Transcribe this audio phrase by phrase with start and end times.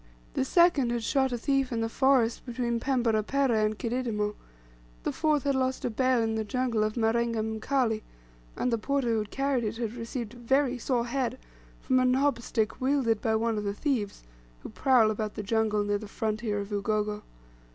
[0.33, 4.33] The second had shot a thief in the forest between Pembera Pereh and Kididimo;
[5.03, 8.01] the fourth had lost a bale in the jungle of Marenga Mkali,
[8.57, 11.37] and the porter who carried it had received a "very sore head"
[11.79, 14.23] from a knob stick wielded by one of the thieves,
[14.63, 17.21] who prowl about the jungle near the frontier of Ugogo.